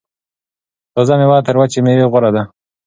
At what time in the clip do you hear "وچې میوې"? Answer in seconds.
1.57-2.05